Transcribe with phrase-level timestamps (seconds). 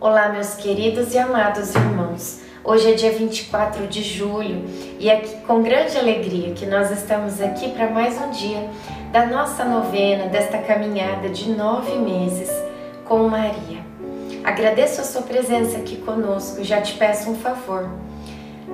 [0.00, 2.40] Olá, meus queridos e amados irmãos.
[2.64, 4.64] Hoje é dia 24 de julho
[4.98, 8.68] e é com grande alegria que nós estamos aqui para mais um dia
[9.12, 12.50] da nossa novena, desta caminhada de nove meses
[13.04, 13.84] com Maria.
[14.42, 17.88] Agradeço a sua presença aqui conosco e já te peço um favor.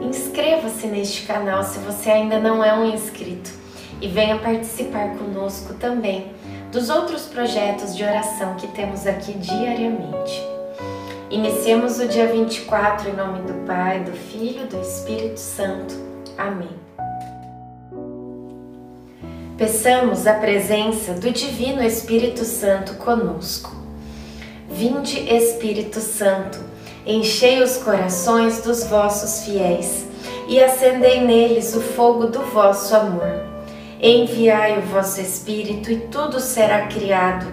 [0.01, 3.51] Inscreva-se neste canal se você ainda não é um inscrito
[4.01, 6.33] e venha participar conosco também
[6.73, 10.60] dos outros projetos de oração que temos aqui diariamente.
[11.30, 15.95] Iniciemos o dia 24 em nome do Pai, do Filho e do Espírito Santo.
[16.37, 16.77] Amém.
[19.57, 23.71] Peçamos a presença do Divino Espírito Santo conosco.
[24.69, 26.59] Vinde, Espírito Santo,
[27.07, 30.09] enchei os corações dos vossos fiéis
[30.49, 33.46] e acendei neles o fogo do vosso amor.
[34.02, 37.46] Enviai o vosso Espírito e tudo será criado,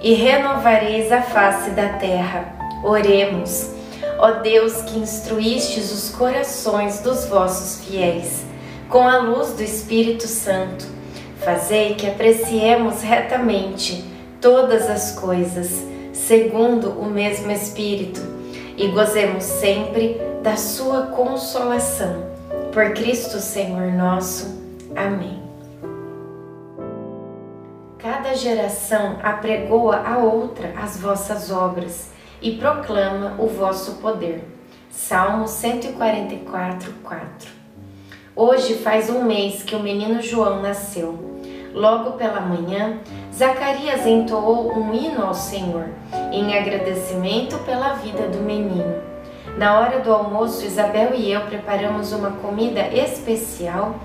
[0.00, 2.67] e renovareis a face da terra.
[2.82, 3.70] Oremos.
[4.18, 8.48] Ó Deus que instruístes os corações dos vossos fiéis
[8.88, 10.86] com a luz do Espírito Santo,
[11.40, 14.02] fazei que apreciemos retamente
[14.40, 18.20] todas as coisas, segundo o mesmo Espírito,
[18.76, 22.28] e gozemos sempre da sua consolação.
[22.72, 24.58] Por Cristo Senhor nosso.
[24.96, 25.42] Amém.
[27.98, 34.44] Cada geração apregoa a outra as vossas obras e proclama o vosso poder.
[34.90, 37.50] Salmo 144, 4.
[38.34, 41.38] Hoje faz um mês que o menino João nasceu.
[41.74, 42.98] Logo pela manhã,
[43.34, 45.88] Zacarias entoou um hino ao Senhor,
[46.32, 49.02] em agradecimento pela vida do menino.
[49.56, 53.96] Na hora do almoço, Isabel e eu preparamos uma comida especial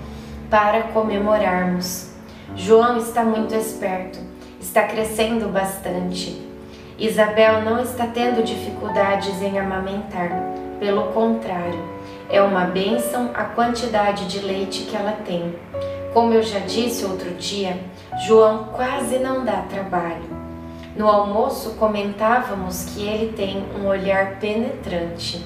[0.50, 2.10] para comemorarmos.
[2.56, 4.18] João está muito esperto,
[4.60, 6.53] está crescendo bastante
[6.98, 10.30] Isabel não está tendo dificuldades em amamentar,
[10.78, 11.82] pelo contrário,
[12.30, 15.56] é uma bênção a quantidade de leite que ela tem.
[16.12, 17.76] Como eu já disse outro dia,
[18.24, 20.44] João quase não dá trabalho.
[20.96, 25.44] No almoço comentávamos que ele tem um olhar penetrante.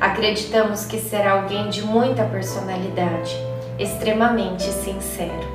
[0.00, 3.36] Acreditamos que será alguém de muita personalidade,
[3.78, 5.46] extremamente sincero.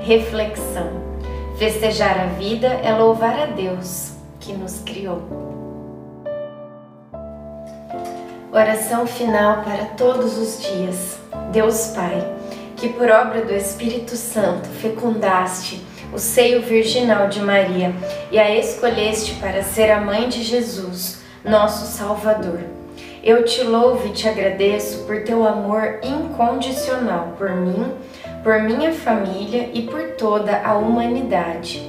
[0.00, 0.88] Reflexão:
[1.58, 4.11] festejar a vida é louvar a Deus
[4.42, 5.22] que nos criou.
[8.52, 11.18] Oração final para todos os dias.
[11.52, 12.22] Deus Pai,
[12.76, 15.82] que por obra do Espírito Santo fecundaste
[16.12, 17.94] o seio virginal de Maria
[18.30, 22.60] e a escolheste para ser a mãe de Jesus, nosso Salvador.
[23.24, 27.92] Eu te louvo e te agradeço por teu amor incondicional por mim,
[28.42, 31.88] por minha família e por toda a humanidade.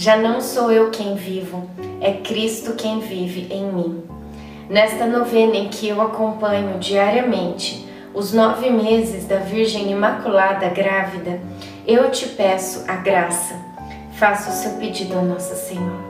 [0.00, 1.68] já não sou eu quem vivo,
[2.00, 4.02] é Cristo quem vive em mim.
[4.66, 11.38] Nesta novena em que eu acompanho diariamente os nove meses da Virgem Imaculada grávida,
[11.86, 13.54] eu te peço a graça.
[14.14, 16.09] Faça o seu pedido a Nossa Senhora.